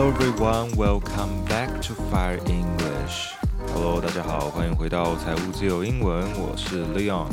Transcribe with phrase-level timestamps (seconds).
[0.00, 3.34] Hello everyone, welcome back to Fire English.
[3.74, 7.28] Hello，大家好，欢迎回到财务自由英文，我是 Leon。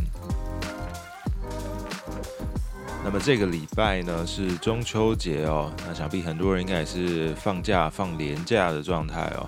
[3.05, 9.47] 那么这个礼拜呢是中秋节哦，那想必很多人应该也是放假放连假的状态哦。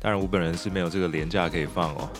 [0.00, 2.10] 当然我本人是没有这个连假可以放哦。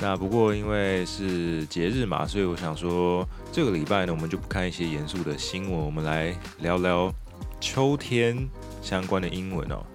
[0.00, 7.14] 那不过因为是节日嘛，所以我想说这个礼拜呢，我们就不看一些严肃的新闻，我们来聊聊
[7.60, 8.36] 秋天
[8.83, 9.85] 相关的英文哦。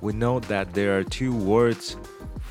[0.00, 1.94] We know that there are two words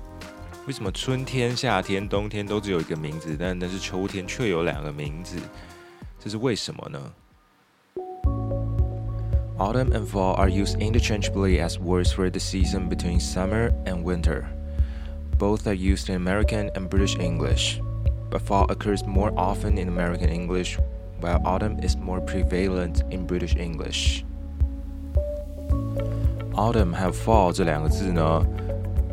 [0.66, 5.36] 为什么春天、夏天、冬天都只有一个名字，但但是秋天却有两个名字？
[6.18, 6.98] 这是为什么呢？
[9.58, 14.44] Autumn and fall are used interchangeably as words for the season between summer and winter.
[15.38, 17.80] Both are used in American and British English,
[18.30, 20.78] but fall occurs more often in American English,
[21.20, 24.24] while autumn is more prevalent in British English.
[26.54, 28.44] Autumn 和 fall 这两个字呢，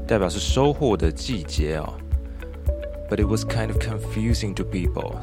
[0.07, 1.94] 代表是收获的季节哦。
[3.07, 5.17] But it was kind of confusing to people。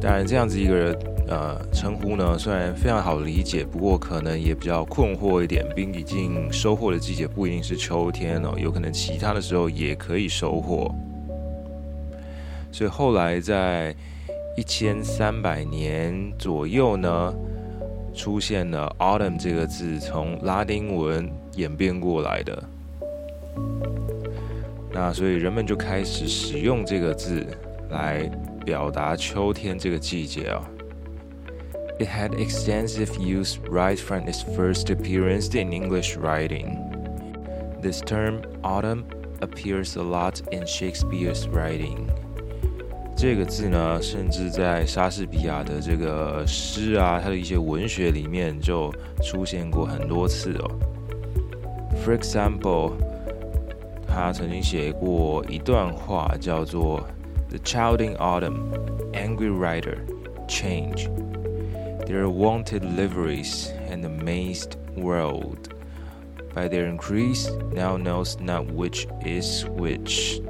[0.00, 0.98] 当然，这样子一个
[1.28, 5.68] 呃称呼呢，虽然非常好理解，不过可能也比较困惑一点。
[5.76, 10.90] 毕竟收获的季节不一定是秋天哦，有可能其他的时候也可以收获。
[12.72, 13.94] 所以后来在
[14.56, 17.34] 一千三百年左右呢，
[18.13, 22.63] 出现了 autumn 这个字，从拉丁文演变过来的。
[24.91, 27.45] 那所以人们就开始使用这个字
[27.89, 28.29] 来
[28.65, 30.69] 表达秋天这个季节啊。
[31.99, 36.77] It had extensive use right from its first appearance in English writing.
[37.81, 39.03] This term autumn
[39.41, 42.07] appears a lot in Shakespeare's writing.
[43.16, 48.92] 这个字呢，甚至在莎士比亚的这个诗啊，他的一些文学里面就
[49.22, 50.70] 出现过很多次哦。
[52.04, 52.92] For example.
[54.16, 57.04] 他曾经写过一段话，叫做
[57.48, 58.70] "The child in autumn,
[59.12, 59.96] angry rider,
[60.46, 61.08] change.
[62.06, 65.68] Their wonted liveries and amazed world.
[66.54, 70.40] By their increase, now knows not which is which."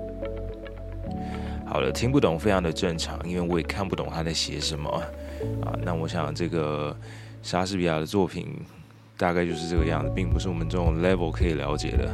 [1.75, 4.89] 好了，听不懂非常的正常，因为我也看不懂他在写什么
[5.61, 5.75] 啊。
[5.83, 6.97] 那我想这个
[7.43, 8.47] 莎士比亚的作品
[9.19, 12.09] 大概就是这个样子，并不是我们这种 level 可以了解的。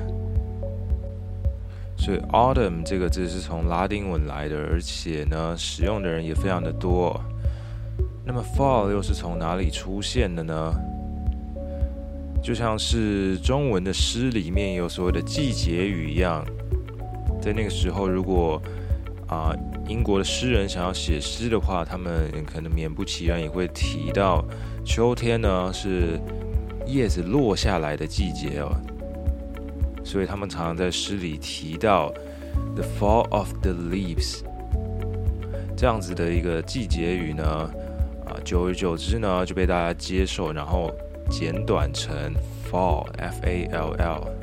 [1.98, 7.20] 所以 autumn 这个字是从拉丁文来的，而且呢，使用的人也非常的多。
[8.24, 10.74] 那么 fall 又是从哪里出现的呢？
[12.42, 16.42] 就像是中文的诗里面有所谓的季节语一样，
[17.42, 18.58] 在那个时候，如果
[19.30, 19.54] 啊、
[19.86, 24.44] 英国的诗人想要写诗的话，他们可能勉不其然也会提到
[24.84, 26.18] 秋天呢是
[26.84, 28.74] 叶子落下来的季节哦。
[30.04, 32.12] 所以他们常常在诗里提到
[32.74, 34.40] “the fall of the leaves”
[35.76, 37.44] 这样子的一个季节语呢，
[38.26, 40.92] 啊，久而久之呢就被大家接受，然后
[41.30, 42.34] 简短成
[42.68, 44.39] “fall”（F-A-L-L）。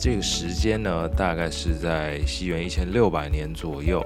[0.00, 4.02] 这个时间呢，大概是在西元一千六百年左右。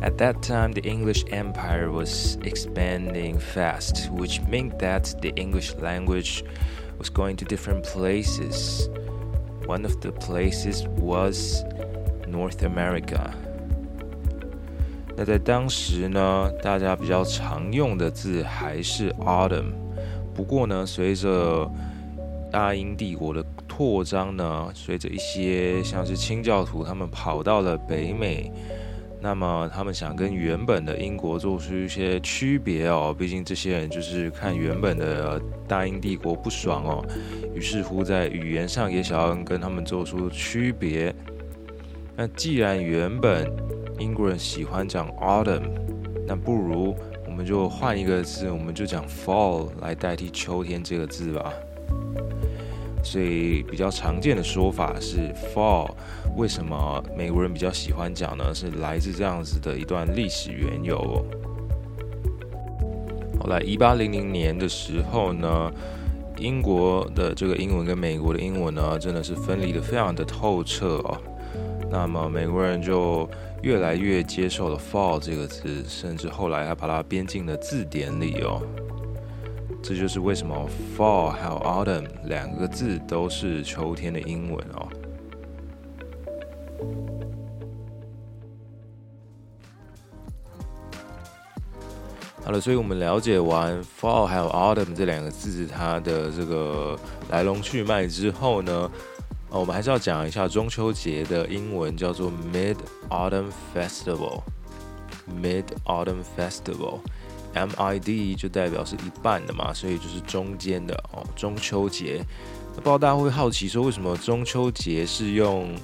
[0.00, 6.44] At that time, the English Empire was expanding fast, which meant that the English language
[6.98, 8.88] was going to different places.
[9.66, 11.64] One of the places was
[12.26, 13.30] North America。
[15.16, 19.72] 那在当时呢，大家比较常用的字还是 autumn。
[20.32, 21.68] 不过呢，随着
[22.52, 23.44] 大英帝国的
[23.75, 28.51] 扩张呢，随着一些像是清教徒他们跑到了北美，
[29.19, 37.05] 那么他们想跟原本的英国做出一些区别哦，毕竟这些人就是看原本的大英帝国不爽哦，
[37.55, 41.13] 于是乎在语言上也想要跟他们做出区别。
[42.15, 43.51] 那既然原本
[43.97, 45.63] 英国人喜欢讲 autumn，
[46.27, 46.95] 那不如
[47.25, 51.51] 我们就换一个字，我们就讲 fall 来代替秋天这个字吧。
[53.03, 55.91] 所以比较常见的说法是 fall，
[56.37, 58.55] 为什么美国人比较喜欢讲呢？
[58.55, 61.25] 是来自这样子的一段历史缘由哦。
[63.39, 65.71] 后来一八零零年的时候呢，
[66.37, 71.21] 英国的这个英文跟美国的英文呢，真的是分离得非常的透彻哦。
[71.91, 73.29] 那么美国人就
[73.61, 78.61] 越来越接受了 fall 这个字，甚至后来还把它编进了字典里哦。
[79.83, 80.55] 这就是为什么
[80.97, 84.87] fall 还有 autumn 两个字都是秋天的英文哦。
[92.45, 96.97] 好了，所以我们了解完 fall 还有 autumn 这两个字它的这个
[97.29, 98.89] 来龙去脉之后呢，
[99.49, 102.77] 我们还是要讲一下中秋节的英文叫做 Mid
[103.09, 104.43] Autumn Festival。
[105.41, 106.99] Mid Autumn Festival。
[107.53, 111.23] MID 就代表是一半的嘛，所以就是中间的哦。
[111.35, 112.23] 中秋节，
[112.75, 115.75] 不知道大家会好奇说，为什么中秋节是用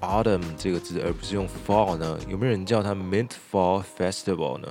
[0.00, 2.18] autumn 这个字，而不是用 fall 呢？
[2.28, 4.68] 有没有人叫它 Mid Fall Festival 呢？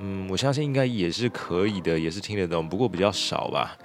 [0.00, 3.78] 嗯，我相信应该也是可以的，也是听得懂，不过比较少吧。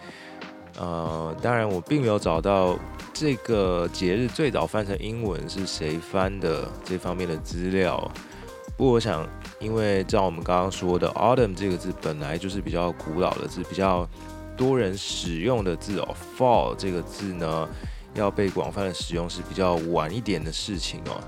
[0.78, 2.80] 呃，当然我并没有找到
[3.14, 8.12] 这个节日最早翻成英文是谁翻的这方面的资料。
[8.76, 9.28] 不过我想，
[9.60, 14.08] 因为照我们刚刚说的，autumn 这个字本来就是比较古老的字，比较
[14.56, 16.16] 多人使用的字哦。
[16.38, 17.68] fall 这个字呢，
[18.14, 21.22] 要被广泛的使用是比较晚一点的事情哦。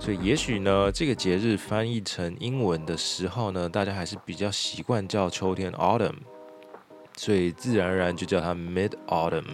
[0.00, 6.16] 所以也许呢，这个节日翻译成英文的时候呢，大家还是比较习惯叫秋天 autumn，
[7.16, 9.44] 所以自然而然就叫它 mid autumn。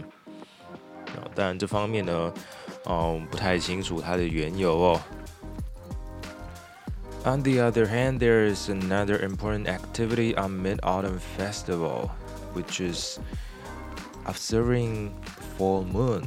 [1.35, 2.33] 当然这方面呢，
[2.87, 5.01] 嗯，不太清楚它的缘由哦。
[7.26, 12.12] On the other hand, there is another important activity on Mid-Autumn Festival,
[12.54, 13.20] which is
[14.26, 15.10] observing
[15.58, 16.24] full moon.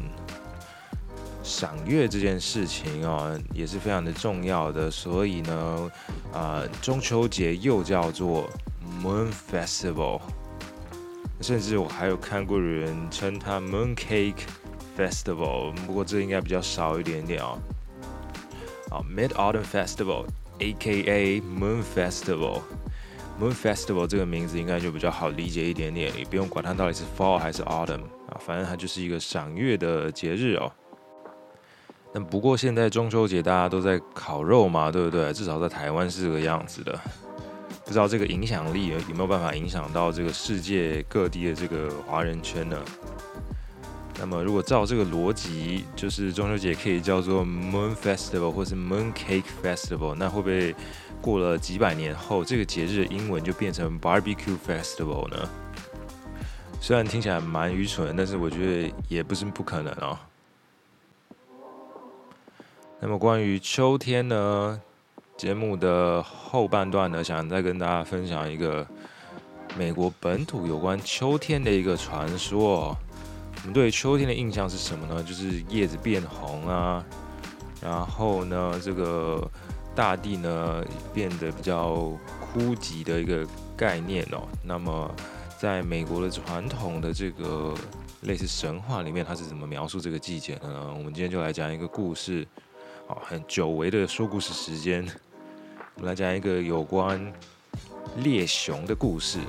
[1.44, 4.90] 赏月这件事情哦，也是非常的重要的。
[4.90, 5.90] 所以呢，
[6.32, 8.50] 啊、呃，中秋节又叫做
[9.00, 10.20] Moon Festival，
[11.40, 14.42] 甚至我还有看过人称它 Moon Cake
[14.98, 17.56] Festival，不过这应该比较少一点点哦。
[18.90, 20.26] 好，Mid-Autumn Festival。
[20.59, 21.41] A.K.A.
[21.41, 30.71] Moon Festival，Moon Festival 这个名字应该就比较好理解一点点，也不用管它到底是 Fall 还是 Autumn 啊，反正它就是一个赏月的节日哦。
[32.13, 35.33] 那不过现在中秋节大家都在烤肉嘛，对不对？
[35.33, 36.99] 至少在台湾是这个样子的，
[37.83, 42.79] 不知道这个影响力有没有办法影响到这个世界各地的这个华人圈呢？
[44.19, 50.73] 那么，如果照这个逻辑，就是中秋节可以叫做 Moon Festival 或是 Moon Cake Festival，那会不会
[51.21, 55.49] 过了几百年后，这个节日的英文就变成 Barbecue Festival 呢？
[56.79, 60.17] 虽然听起来蛮愚蠢，但是我觉得也不是不可能哦。
[63.01, 64.79] 那么关于秋天呢，
[65.35, 68.87] 节目的后半段呢，想再跟大家分享一个
[69.77, 72.95] 美国本土有关秋天的一个传说。
[72.95, 72.97] 我
[73.65, 75.23] 们对秋天的印象是什么呢？
[75.23, 77.03] 就是叶子变红啊，
[77.81, 79.49] 然后呢，这个
[79.95, 84.47] 大地呢变得比较枯寂的一个概念哦。
[84.63, 85.09] 那么，
[85.57, 87.73] 在美国的传统的这个
[88.21, 90.93] 类似神话里面，它是怎么描述这个季节的呢？
[90.97, 92.45] 我们今天就来讲一个故事，
[93.07, 95.05] 好，很久违的说故事时间，
[95.95, 97.31] 我们来讲一个有关
[98.17, 99.39] 猎熊的故事。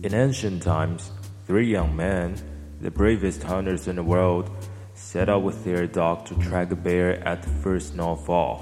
[0.00, 1.10] In ancient times,
[1.44, 2.36] three young men,
[2.80, 4.48] the bravest hunters in the world,
[4.94, 8.58] set out with their dog to track a bear at the first snowfall.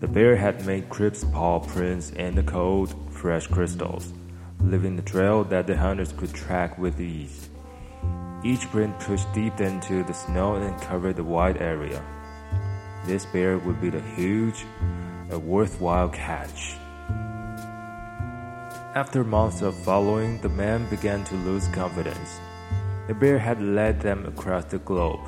[0.00, 4.14] The bear had made crisp paw prints in the cold, fresh crystals,
[4.58, 7.50] leaving the trail that the hunters could track with ease.
[8.42, 12.02] Each print pushed deep into the snow and covered a wide area.
[13.04, 14.64] This bear would be the huge,
[15.30, 16.76] a worthwhile catch.
[18.94, 22.38] After months of following, the men began to lose confidence.
[23.06, 25.20] The bear had led them across the globe,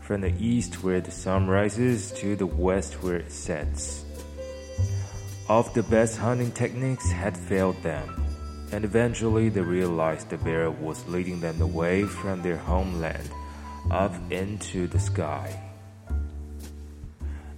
[0.00, 4.06] from the east where the sun rises to the west where it sets.
[5.50, 8.08] All of the best hunting techniques had failed them,
[8.72, 13.28] and eventually they realized the bear was leading them away from their homeland,
[13.90, 15.60] up into the sky.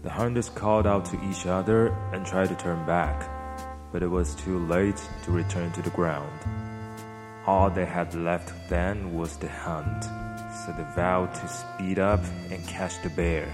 [0.03, 3.36] The hunters called out to each other and tried to turn back,
[3.93, 6.38] but it was too late to return to the ground.
[7.47, 12.66] All they had left then was the hunt, so they vowed to speed up and
[12.66, 13.47] catch the bear.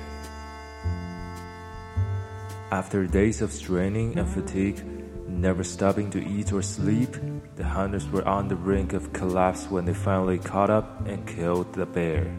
[2.71, 4.83] After days of straining and fatigue,
[5.29, 7.17] never stopping to eat or sleep,
[7.57, 11.73] the hunters were on the brink of collapse when they finally caught up and killed
[11.75, 12.33] the bear.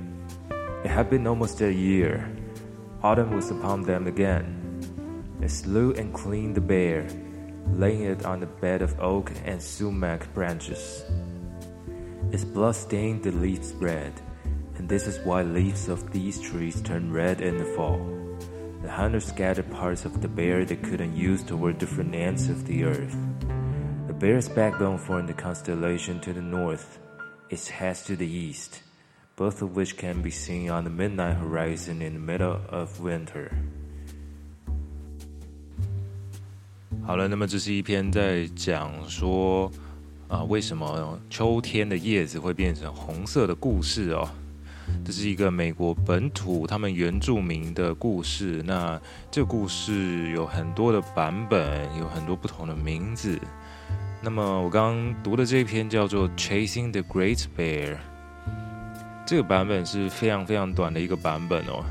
[0.83, 2.33] It had been almost a year
[3.03, 4.79] Autumn was upon them again.
[5.41, 7.05] They slew and cleaned the bear,
[7.72, 11.03] laying it on a bed of oak and sumac branches.
[12.32, 14.13] Its blood stained the leaves red,
[14.75, 18.00] and this is why leaves of these trees turn red in the fall.
[18.82, 22.84] The hunters scattered parts of the bear they couldn't use toward different ends of the
[22.84, 23.15] earth.
[24.08, 27.00] The bear's backbone formed the constellation to the north,
[27.50, 28.84] its head to the east
[29.36, 33.51] both of which can be seen on the midnight horizon in the middle of winter.
[37.05, 39.69] 好了，那么这是一篇在讲说
[40.29, 44.27] 啊，为什么秋天的叶子会变成红色的故事哦。
[45.03, 48.63] 这是一个美国本土他们原住民的故事。
[48.65, 53.38] 那这故事有很多的版本，有很多不同的名字。
[54.22, 57.95] 那么我刚刚读的这一篇叫做《Chasing the Great Bear》。
[59.25, 61.83] 这个版本是非常非常短的一个版本哦，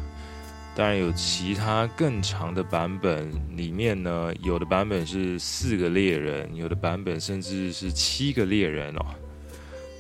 [0.75, 9.05] 当然有其他更长的版本，里面呢，有的版本是四个猎人，有的版本甚至是七个猎人哦。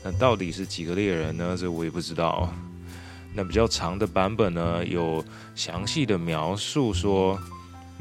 [0.02, 1.55] 那到底是几个猎人呢？
[1.59, 2.50] 这我也不知道。
[3.35, 5.23] 那比较长的版本呢，有
[5.55, 7.38] 详细的描述说，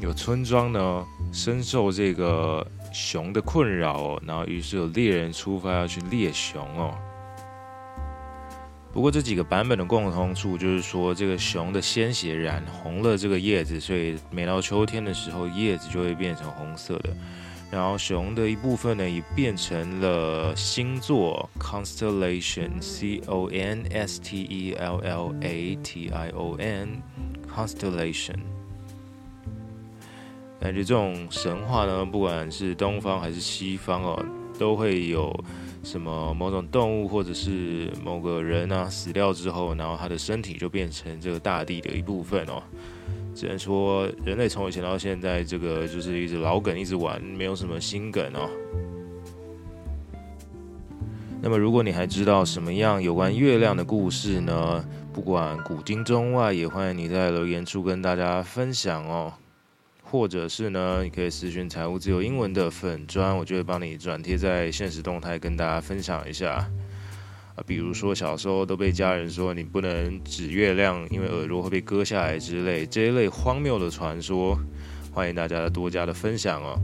[0.00, 6.94] 有村庄呢深受这个熊的困扰哦，然后于是有猎人出发要去猎熊哦。
[8.92, 17.08] 不过这几个版本的共同处就是说，这个熊的鲜血染红了这个叶子，所以每到秋天的时候，叶子就会变成红色的。
[17.70, 27.02] 然后熊的一部分呢，也变成了星座 constellation，c o n s t e l l a t i o n
[27.50, 28.36] constellation。
[30.60, 34.22] 感觉这种神话呢，不管是东方还是西方哦，
[34.58, 35.34] 都会有。
[35.82, 42.62] 什么某种动物或者是某个人啊死掉之后，然后他的身体就变成这个大地的一部分哦。
[43.34, 48.48] 只能说人类从以前到现在，这个就是一直老梗一直玩，没有什么新梗哦。
[51.40, 54.84] 那么如果你还知道什么样有关月亮的故事呢？
[55.12, 59.32] 不管古今中外，也欢迎你在留言处跟大家分享哦。
[60.12, 66.68] 或者是呢，你可以私讯财务自由英文的粉砖，我就会帮你转贴在现实动态跟大家分享一下。
[67.54, 74.54] 啊，比如说小时候都被家人说你不能指月亮，因为耳朵会被割下来之类这一类荒谬的传说，
[75.14, 76.78] 欢迎大家多加的分享哦。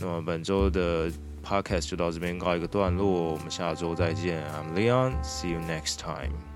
[0.00, 1.12] 那么本周的
[1.44, 4.42] podcast 就到这边告一个段落，我们下周再见。
[4.54, 6.49] I'm Leon，see you next time。